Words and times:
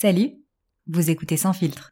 Salut, 0.00 0.30
vous 0.86 1.10
écoutez 1.10 1.36
Sans 1.36 1.52
filtre. 1.52 1.90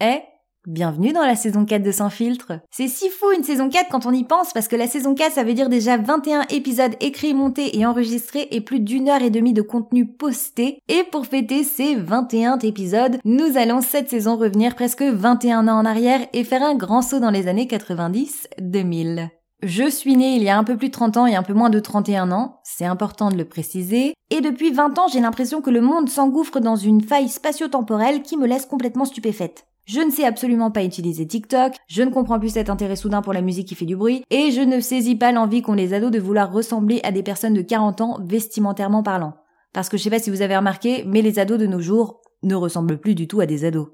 Eh, 0.00 0.20
bienvenue 0.64 1.12
dans 1.12 1.26
la 1.26 1.34
saison 1.34 1.64
4 1.64 1.82
de 1.82 1.90
Sans 1.90 2.08
filtre. 2.08 2.60
C'est 2.70 2.86
si 2.86 3.10
fou 3.10 3.32
une 3.32 3.42
saison 3.42 3.68
4 3.68 3.88
quand 3.90 4.06
on 4.06 4.12
y 4.12 4.22
pense 4.22 4.52
parce 4.52 4.68
que 4.68 4.76
la 4.76 4.86
saison 4.86 5.16
4 5.16 5.32
ça 5.32 5.42
veut 5.42 5.54
dire 5.54 5.68
déjà 5.68 5.96
21 5.96 6.42
épisodes 6.50 6.94
écrits, 7.00 7.34
montés 7.34 7.76
et 7.76 7.84
enregistrés 7.84 8.46
et 8.52 8.60
plus 8.60 8.78
d'une 8.78 9.08
heure 9.08 9.22
et 9.22 9.30
demie 9.30 9.54
de 9.54 9.62
contenu 9.62 10.06
posté. 10.06 10.78
Et 10.86 11.02
pour 11.10 11.26
fêter 11.26 11.64
ces 11.64 11.96
21 11.96 12.58
épisodes, 12.58 13.18
nous 13.24 13.56
allons 13.56 13.80
cette 13.80 14.10
saison 14.10 14.36
revenir 14.36 14.76
presque 14.76 15.02
21 15.02 15.66
ans 15.66 15.80
en 15.80 15.84
arrière 15.84 16.28
et 16.32 16.44
faire 16.44 16.62
un 16.62 16.76
grand 16.76 17.02
saut 17.02 17.18
dans 17.18 17.32
les 17.32 17.48
années 17.48 17.66
90-2000. 17.66 19.30
Je 19.60 19.90
suis 19.90 20.14
née 20.14 20.36
il 20.36 20.44
y 20.44 20.48
a 20.48 20.56
un 20.56 20.62
peu 20.62 20.76
plus 20.76 20.86
de 20.86 20.92
30 20.92 21.16
ans 21.16 21.26
et 21.26 21.34
un 21.34 21.42
peu 21.42 21.52
moins 21.52 21.68
de 21.68 21.80
31 21.80 22.30
ans, 22.30 22.60
c'est 22.62 22.84
important 22.84 23.28
de 23.28 23.36
le 23.36 23.44
préciser, 23.44 24.14
et 24.30 24.40
depuis 24.40 24.70
20 24.70 24.96
ans 25.00 25.08
j'ai 25.12 25.18
l'impression 25.18 25.60
que 25.60 25.70
le 25.70 25.80
monde 25.80 26.08
s'engouffre 26.08 26.60
dans 26.60 26.76
une 26.76 27.00
faille 27.00 27.28
spatio-temporelle 27.28 28.22
qui 28.22 28.36
me 28.36 28.46
laisse 28.46 28.66
complètement 28.66 29.04
stupéfaite. 29.04 29.66
Je 29.84 29.98
ne 29.98 30.12
sais 30.12 30.24
absolument 30.24 30.70
pas 30.70 30.84
utiliser 30.84 31.26
TikTok, 31.26 31.74
je 31.88 32.02
ne 32.04 32.10
comprends 32.10 32.38
plus 32.38 32.50
cet 32.50 32.70
intérêt 32.70 32.94
soudain 32.94 33.20
pour 33.20 33.32
la 33.32 33.40
musique 33.40 33.66
qui 33.66 33.74
fait 33.74 33.84
du 33.84 33.96
bruit, 33.96 34.22
et 34.30 34.52
je 34.52 34.60
ne 34.60 34.78
saisis 34.78 35.16
pas 35.16 35.32
l'envie 35.32 35.62
qu'ont 35.62 35.72
les 35.72 35.92
ados 35.92 36.12
de 36.12 36.20
vouloir 36.20 36.52
ressembler 36.52 37.00
à 37.02 37.10
des 37.10 37.24
personnes 37.24 37.54
de 37.54 37.62
40 37.62 38.00
ans 38.00 38.18
vestimentairement 38.22 39.02
parlant. 39.02 39.34
Parce 39.72 39.88
que 39.88 39.96
je 39.96 40.04
sais 40.04 40.10
pas 40.10 40.20
si 40.20 40.30
vous 40.30 40.42
avez 40.42 40.56
remarqué, 40.56 41.02
mais 41.04 41.20
les 41.20 41.40
ados 41.40 41.58
de 41.58 41.66
nos 41.66 41.80
jours 41.80 42.20
ne 42.44 42.54
ressemblent 42.54 43.00
plus 43.00 43.16
du 43.16 43.26
tout 43.26 43.40
à 43.40 43.46
des 43.46 43.64
ados. 43.64 43.88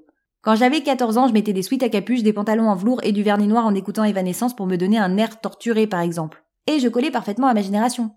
Quand 0.45 0.55
j'avais 0.55 0.81
14 0.81 1.17
ans, 1.17 1.27
je 1.27 1.33
mettais 1.33 1.53
des 1.53 1.63
suites 1.63 1.81
à 1.81 1.89
capuche, 1.89 2.21
des 2.21 2.31
pantalons 2.31 2.69
en 2.69 2.75
velours 2.75 3.03
et 3.03 3.11
du 3.11 3.23
vernis 3.23 3.47
noir 3.47 3.65
en 3.65 3.73
écoutant 3.73 4.03
Evanescence 4.03 4.55
pour 4.55 4.67
me 4.67 4.75
donner 4.75 4.99
un 4.99 5.17
air 5.17 5.41
torturé 5.41 5.87
par 5.87 6.01
exemple. 6.01 6.43
Et 6.67 6.79
je 6.79 6.87
collais 6.87 7.09
parfaitement 7.09 7.47
à 7.47 7.55
ma 7.55 7.63
génération. 7.63 8.11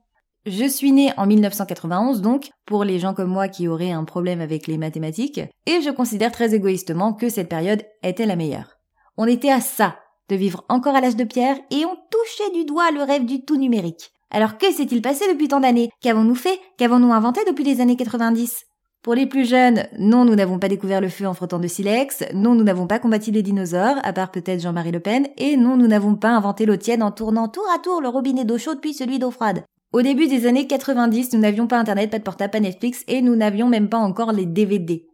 Je 0.45 0.67
suis 0.67 0.93
née 0.93 1.11
en 1.17 1.27
1991 1.27 2.21
donc, 2.21 2.51
pour 2.67 2.85
les 2.85 2.99
gens 2.99 3.15
comme 3.15 3.31
moi 3.31 3.49
qui 3.49 3.67
auraient 3.67 3.93
un 3.93 4.05
problème 4.05 4.43
avec 4.43 4.67
les 4.67 4.77
mathématiques, 4.77 5.41
et 5.65 5.81
je 5.81 5.89
considère 5.89 6.31
très 6.31 6.55
égoïstement 6.55 7.15
que 7.15 7.31
cette 7.31 7.49
période 7.49 7.83
était 8.03 8.27
la 8.27 8.37
meilleure. 8.37 8.77
On 9.17 9.25
était 9.25 9.51
à 9.51 9.63
ça, 9.63 9.97
de 10.29 10.37
vivre 10.37 10.67
encore 10.69 10.97
à 10.97 11.01
l'âge 11.01 11.17
de 11.17 11.25
pierre, 11.25 11.57
et 11.71 11.87
on 11.87 11.97
touchait 12.11 12.53
du 12.53 12.67
doigt 12.67 12.91
le 12.91 13.05
rêve 13.05 13.25
du 13.25 13.43
tout 13.47 13.57
numérique. 13.57 14.11
Alors 14.31 14.59
que 14.59 14.71
s'est-il 14.71 15.01
passé 15.01 15.25
depuis 15.33 15.49
tant 15.49 15.61
d'années? 15.61 15.89
Qu'avons-nous 16.03 16.35
fait? 16.35 16.61
Qu'avons-nous 16.77 17.15
inventé 17.15 17.41
depuis 17.47 17.65
les 17.65 17.81
années 17.81 17.97
90 17.97 18.68
pour 19.03 19.15
les 19.15 19.27
plus 19.27 19.49
jeunes, 19.49 19.85
non, 19.99 20.25
nous 20.25 20.35
n'avons 20.35 20.59
pas 20.59 20.69
découvert 20.69 21.01
le 21.01 21.09
feu 21.09 21.27
en 21.27 21.35
frottant 21.35 21.61
de 21.61 21.69
silex, 21.69 22.25
non, 22.35 22.55
nous 22.55 22.65
n'avons 22.65 22.87
pas 22.87 22.99
combattu 22.99 23.31
les 23.31 23.43
dinosaures, 23.43 23.97
à 24.03 24.13
part 24.13 24.33
peut-être 24.33 24.61
Jean-Marie 24.61 24.91
Le 24.91 25.01
Pen, 25.01 25.29
et 25.37 25.57
non, 25.57 25.77
nous 25.77 25.87
n'avons 25.87 26.17
pas 26.17 26.31
inventé 26.31 26.67
l'eau 26.67 26.77
tiède 26.77 27.03
en 27.03 27.13
tournant 27.13 27.49
tour 27.49 27.65
à 27.75 27.79
tour 27.79 28.01
le 28.01 28.09
robinet 28.09 28.45
d'eau 28.45 28.59
chaude 28.59 28.81
puis 28.81 28.95
celui 28.95 29.19
d'eau 29.19 29.31
froide. 29.31 29.63
Au 29.93 30.03
début 30.03 30.27
des 30.27 30.47
années 30.47 30.67
90, 30.67 31.33
nous 31.33 31.39
n'avions 31.39 31.67
pas 31.67 31.79
internet, 31.79 32.11
pas 32.11 32.19
de 32.19 32.25
portable, 32.25 32.51
pas 32.51 32.61
Netflix, 32.61 33.05
et 33.09 33.23
nous 33.23 33.37
n'avions 33.37 33.69
même 33.69 33.89
pas 33.89 33.99
encore 33.99 34.33
les 34.33 34.47
DVD. 34.47 35.07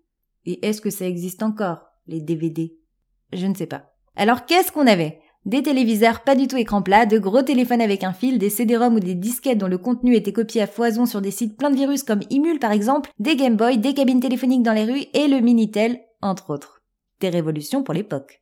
Et 0.46 0.66
est-ce 0.66 0.80
que 0.80 0.90
ça 0.90 1.06
existe 1.06 1.42
encore, 1.42 1.84
les 2.06 2.20
DVD 2.20 2.76
Je 3.32 3.46
ne 3.46 3.54
sais 3.54 3.66
pas. 3.66 3.92
Alors 4.16 4.46
qu'est-ce 4.46 4.72
qu'on 4.72 4.86
avait? 4.86 5.20
Des 5.46 5.62
téléviseurs 5.62 6.20
pas 6.20 6.34
du 6.34 6.46
tout 6.46 6.56
écran 6.56 6.82
plat, 6.82 7.06
de 7.06 7.18
gros 7.18 7.42
téléphones 7.42 7.80
avec 7.80 8.04
un 8.04 8.12
fil, 8.12 8.38
des 8.38 8.50
CD-ROM 8.50 8.94
ou 8.94 9.00
des 9.00 9.14
disquettes 9.14 9.58
dont 9.58 9.68
le 9.68 9.78
contenu 9.78 10.14
était 10.14 10.32
copié 10.32 10.62
à 10.62 10.66
foison 10.66 11.06
sur 11.06 11.20
des 11.20 11.30
sites 11.30 11.56
pleins 11.56 11.70
de 11.70 11.76
virus 11.76 12.02
comme 12.02 12.20
Imul 12.30 12.58
par 12.58 12.72
exemple, 12.72 13.10
des 13.18 13.36
Game 13.36 13.56
Boy, 13.56 13.78
des 13.78 13.94
cabines 13.94 14.20
téléphoniques 14.20 14.62
dans 14.62 14.72
les 14.72 14.84
rues 14.84 15.04
et 15.12 15.28
le 15.28 15.40
Minitel, 15.40 16.00
entre 16.22 16.50
autres. 16.50 16.82
Des 17.20 17.28
révolutions 17.28 17.82
pour 17.82 17.94
l'époque. 17.94 18.40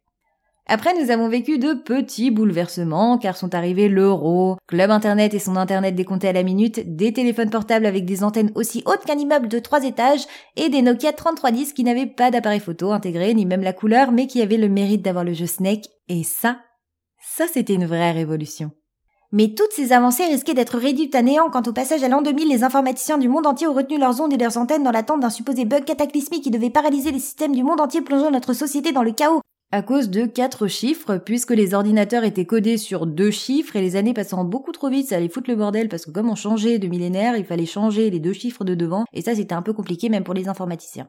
Après, 0.69 0.95
nous 0.95 1.11
avons 1.11 1.29
vécu 1.29 1.59
de 1.59 1.75
petits 1.75 2.31
bouleversements, 2.31 3.19
car 3.19 3.37
sont 3.37 3.53
arrivés 3.53 3.89
l'euro, 3.89 4.57
Club 4.69 4.93
Internet 4.93 5.35
et 5.35 5.41
son 5.41 5.57
Internet 5.57 5.97
décompté 5.97 6.29
à 6.29 6.33
la 6.33 6.45
minute, 6.45 6.97
des 6.97 7.13
téléphones 7.13 7.51
portables 7.51 7.85
avec 7.85 8.05
des 8.05 8.23
antennes 8.23 8.53
aussi 8.55 8.83
hautes 8.87 9.05
qu'un 9.05 9.19
immeuble 9.19 9.49
de 9.49 9.59
trois 9.59 9.85
étages, 9.85 10.25
et 10.57 10.69
des 10.69 10.81
Nokia 10.81 11.13
3310 11.13 11.73
qui 11.73 11.83
n'avaient 11.83 12.07
pas 12.07 12.31
d'appareil 12.31 12.61
photo 12.61 12.93
intégré, 12.93 13.35
ni 13.35 13.45
même 13.45 13.63
la 13.63 13.73
couleur, 13.73 14.13
mais 14.13 14.29
qui 14.29 14.41
avaient 14.41 14.57
le 14.57 14.69
mérite 14.69 15.03
d'avoir 15.03 15.25
le 15.25 15.33
jeu 15.33 15.47
Snake, 15.47 15.89
et 16.09 16.23
ça, 16.23 16.59
ça, 17.23 17.47
c'était 17.47 17.75
une 17.75 17.87
vraie 17.87 18.13
révolution. 18.13 18.73
Mais 19.31 19.55
toutes 19.55 19.73
ces 19.73 19.93
avancées 19.93 20.27
risquaient 20.27 20.53
d'être 20.53 20.77
réduites 20.77 21.15
à 21.15 21.23
néant 21.23 21.49
quand 21.51 21.67
au 21.67 21.73
passage 21.73 22.03
à 22.03 22.09
l'an 22.09 22.21
2000, 22.21 22.49
les 22.49 22.65
informaticiens 22.65 23.17
du 23.17 23.29
monde 23.31 23.47
entier 23.47 23.67
ont 23.67 23.73
retenu 23.73 23.97
leurs 23.97 24.21
ondes 24.21 24.33
et 24.33 24.37
leurs 24.37 24.59
antennes 24.59 24.83
dans 24.83 24.91
l'attente 24.91 25.21
d'un 25.21 25.31
supposé 25.31 25.65
bug 25.65 25.85
cataclysmique 25.85 26.45
qui 26.45 26.51
devait 26.51 26.69
paralyser 26.69 27.11
les 27.11 27.19
systèmes 27.19 27.55
du 27.55 27.63
monde 27.63 27.81
entier 27.81 28.03
plongeant 28.03 28.31
notre 28.31 28.53
société 28.53 28.93
dans 28.93 29.03
le 29.03 29.13
chaos. 29.13 29.41
À 29.71 29.81
cause 29.81 30.11
de 30.11 30.27
quatre 30.27 30.67
chiffres, 30.67 31.17
puisque 31.17 31.53
les 31.53 31.73
ordinateurs 31.73 32.25
étaient 32.25 32.45
codés 32.45 32.77
sur 32.77 33.07
deux 33.07 33.31
chiffres 33.31 33.77
et 33.77 33.81
les 33.81 33.97
années 33.97 34.13
passant 34.13 34.45
beaucoup 34.45 34.73
trop 34.73 34.91
vite, 34.91 35.09
ça 35.09 35.17
allait 35.17 35.31
foutre 35.31 35.49
le 35.49 35.57
bordel 35.57 35.89
parce 35.89 36.05
que 36.05 36.11
comme 36.11 36.29
on 36.29 36.35
changeait 36.35 36.79
de 36.79 36.89
millénaire, 36.89 37.39
il 37.39 37.47
fallait 37.47 37.65
changer 37.65 38.11
les 38.11 38.21
deux 38.21 38.35
chiffres 38.35 38.65
de 38.65 38.75
devant 38.75 39.05
et 39.15 39.23
ça 39.23 39.35
c'était 39.35 39.55
un 39.55 39.63
peu 39.63 39.73
compliqué 39.73 40.11
même 40.11 40.25
pour 40.25 40.35
les 40.35 40.49
informaticiens. 40.49 41.09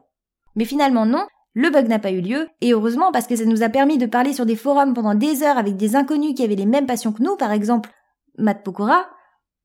Mais 0.56 0.64
finalement 0.64 1.04
non, 1.04 1.26
le 1.54 1.70
bug 1.70 1.88
n'a 1.88 1.98
pas 1.98 2.10
eu 2.10 2.20
lieu, 2.20 2.48
et 2.60 2.72
heureusement 2.72 3.12
parce 3.12 3.26
que 3.26 3.36
ça 3.36 3.44
nous 3.44 3.62
a 3.62 3.68
permis 3.68 3.96
de 3.96 4.06
parler 4.06 4.32
sur 4.32 4.44
des 4.44 4.56
forums 4.56 4.92
pendant 4.92 5.14
des 5.14 5.42
heures 5.42 5.58
avec 5.58 5.76
des 5.76 5.96
inconnus 5.96 6.34
qui 6.34 6.42
avaient 6.42 6.56
les 6.56 6.66
mêmes 6.66 6.86
passions 6.86 7.12
que 7.12 7.22
nous, 7.22 7.36
par 7.36 7.52
exemple 7.52 7.90
Matt 8.38 8.64
Pokora. 8.64 9.06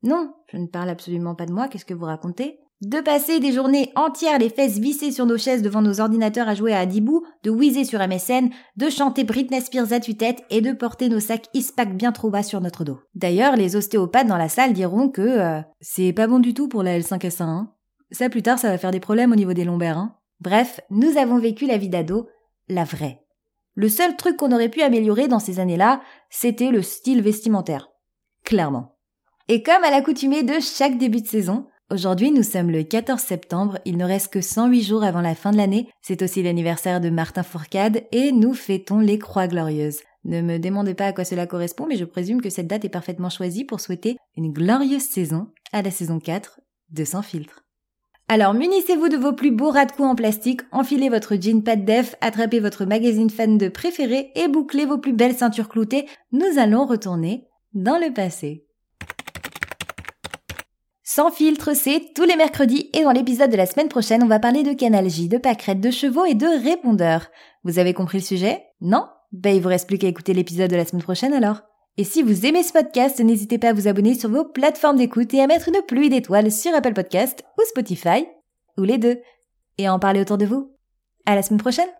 Non, 0.02 0.32
je 0.46 0.56
ne 0.56 0.66
parle 0.66 0.88
absolument 0.88 1.34
pas 1.34 1.46
de 1.46 1.52
moi, 1.52 1.68
qu'est-ce 1.68 1.84
que 1.84 1.94
vous 1.94 2.06
racontez? 2.06 2.60
De 2.80 3.00
passer 3.00 3.40
des 3.40 3.52
journées 3.52 3.92
entières 3.94 4.38
les 4.38 4.48
fesses 4.48 4.78
vissées 4.78 5.10
sur 5.10 5.26
nos 5.26 5.36
chaises 5.36 5.60
devant 5.60 5.82
nos 5.82 6.00
ordinateurs 6.00 6.48
à 6.48 6.54
jouer 6.54 6.72
à 6.72 6.78
Adibou, 6.78 7.26
de 7.42 7.50
whizzer 7.50 7.84
sur 7.84 8.00
MSN, 8.00 8.48
de 8.76 8.88
chanter 8.88 9.24
Britney 9.24 9.60
Spears 9.60 9.92
à 9.92 10.00
tue-tête 10.00 10.42
et 10.48 10.62
de 10.62 10.72
porter 10.72 11.10
nos 11.10 11.20
sacs 11.20 11.48
Ispac 11.52 11.94
bien 11.94 12.10
trop 12.10 12.30
bas 12.30 12.42
sur 12.42 12.62
notre 12.62 12.84
dos. 12.84 12.98
D'ailleurs, 13.14 13.56
les 13.56 13.76
ostéopathes 13.76 14.28
dans 14.28 14.38
la 14.38 14.48
salle 14.48 14.72
diront 14.72 15.10
que 15.10 15.20
euh, 15.20 15.60
c'est 15.80 16.14
pas 16.14 16.26
bon 16.26 16.38
du 16.38 16.54
tout 16.54 16.68
pour 16.68 16.82
la 16.82 16.98
L5S1. 16.98 17.42
Hein. 17.42 17.72
Ça 18.12 18.30
plus 18.30 18.42
tard, 18.42 18.58
ça 18.58 18.70
va 18.70 18.78
faire 18.78 18.92
des 18.92 19.00
problèmes 19.00 19.32
au 19.32 19.36
niveau 19.36 19.52
des 19.52 19.64
lombaires. 19.64 19.98
Hein. 19.98 20.16
Bref, 20.40 20.80
nous 20.90 21.18
avons 21.18 21.38
vécu 21.38 21.66
la 21.66 21.76
vie 21.76 21.88
d'ado, 21.88 22.28
la 22.68 22.84
vraie. 22.84 23.22
Le 23.74 23.88
seul 23.88 24.16
truc 24.16 24.36
qu'on 24.36 24.52
aurait 24.52 24.70
pu 24.70 24.82
améliorer 24.82 25.28
dans 25.28 25.38
ces 25.38 25.60
années-là, 25.60 26.00
c'était 26.30 26.70
le 26.70 26.82
style 26.82 27.22
vestimentaire. 27.22 27.90
Clairement. 28.44 28.96
Et 29.48 29.62
comme 29.62 29.84
à 29.84 29.90
l'accoutumée 29.90 30.42
de 30.42 30.60
chaque 30.60 30.96
début 30.96 31.20
de 31.20 31.26
saison, 31.26 31.66
aujourd'hui 31.90 32.30
nous 32.30 32.42
sommes 32.42 32.70
le 32.70 32.84
14 32.84 33.20
septembre, 33.20 33.78
il 33.84 33.96
ne 33.96 34.04
reste 34.04 34.32
que 34.32 34.40
108 34.40 34.82
jours 34.82 35.04
avant 35.04 35.20
la 35.20 35.34
fin 35.34 35.50
de 35.50 35.56
l'année, 35.56 35.88
c'est 36.00 36.22
aussi 36.22 36.42
l'anniversaire 36.42 37.00
de 37.00 37.10
Martin 37.10 37.42
Fourcade 37.42 38.04
et 38.12 38.32
nous 38.32 38.54
fêtons 38.54 38.98
les 38.98 39.18
Croix 39.18 39.46
Glorieuses. 39.46 40.00
Ne 40.24 40.40
me 40.42 40.58
demandez 40.58 40.94
pas 40.94 41.06
à 41.06 41.12
quoi 41.12 41.24
cela 41.24 41.46
correspond, 41.46 41.86
mais 41.86 41.96
je 41.96 42.04
présume 42.04 42.40
que 42.40 42.50
cette 42.50 42.66
date 42.66 42.84
est 42.84 42.90
parfaitement 42.90 43.30
choisie 43.30 43.64
pour 43.64 43.80
souhaiter 43.80 44.16
une 44.36 44.52
glorieuse 44.52 45.02
saison 45.02 45.48
à 45.72 45.82
la 45.82 45.90
saison 45.90 46.18
4 46.18 46.60
de 46.90 47.04
Sans 47.04 47.22
filtre. 47.22 47.64
Alors 48.32 48.54
munissez-vous 48.54 49.08
de 49.08 49.16
vos 49.16 49.32
plus 49.32 49.50
beaux 49.50 49.72
ras 49.72 49.88
en 49.98 50.14
plastique, 50.14 50.60
enfilez 50.70 51.08
votre 51.08 51.34
jean 51.34 51.64
pas 51.64 51.74
def, 51.74 52.14
attrapez 52.20 52.60
votre 52.60 52.84
magazine 52.84 53.28
fan 53.28 53.58
de 53.58 53.68
préféré 53.68 54.30
et 54.36 54.46
bouclez 54.46 54.86
vos 54.86 54.98
plus 54.98 55.12
belles 55.12 55.34
ceintures 55.34 55.68
cloutées. 55.68 56.06
Nous 56.30 56.56
allons 56.56 56.86
retourner 56.86 57.48
dans 57.74 57.98
le 57.98 58.14
passé. 58.14 58.68
Sans 61.02 61.32
filtre, 61.32 61.74
c'est 61.74 62.12
tous 62.14 62.22
les 62.22 62.36
mercredis 62.36 62.88
et 62.94 63.02
dans 63.02 63.10
l'épisode 63.10 63.50
de 63.50 63.56
la 63.56 63.66
semaine 63.66 63.88
prochaine, 63.88 64.22
on 64.22 64.28
va 64.28 64.38
parler 64.38 64.62
de 64.62 64.74
canalgie, 64.74 65.28
de 65.28 65.38
pâquerettes, 65.38 65.80
de 65.80 65.90
chevaux 65.90 66.24
et 66.24 66.34
de 66.34 66.46
répondeurs. 66.46 67.26
Vous 67.64 67.80
avez 67.80 67.94
compris 67.94 68.18
le 68.18 68.24
sujet? 68.24 68.62
Non? 68.80 69.06
Ben 69.32 69.56
il 69.56 69.60
vous 69.60 69.70
reste 69.70 69.88
plus 69.88 69.98
qu'à 69.98 70.06
écouter 70.06 70.34
l'épisode 70.34 70.70
de 70.70 70.76
la 70.76 70.84
semaine 70.84 71.02
prochaine 71.02 71.32
alors. 71.32 71.62
Et 72.00 72.04
si 72.04 72.22
vous 72.22 72.46
aimez 72.46 72.62
ce 72.62 72.72
podcast, 72.72 73.20
n'hésitez 73.20 73.58
pas 73.58 73.68
à 73.68 73.72
vous 73.74 73.86
abonner 73.86 74.14
sur 74.14 74.30
vos 74.30 74.46
plateformes 74.46 74.96
d'écoute 74.96 75.34
et 75.34 75.42
à 75.42 75.46
mettre 75.46 75.68
une 75.68 75.82
pluie 75.86 76.08
d'étoiles 76.08 76.50
sur 76.50 76.74
Apple 76.74 76.94
Podcast 76.94 77.44
ou 77.58 77.62
Spotify, 77.68 78.26
ou 78.78 78.84
les 78.84 78.96
deux, 78.96 79.18
et 79.76 79.86
à 79.86 79.92
en 79.92 79.98
parler 79.98 80.22
autour 80.22 80.38
de 80.38 80.46
vous. 80.46 80.74
À 81.26 81.34
la 81.34 81.42
semaine 81.42 81.60
prochaine! 81.60 81.99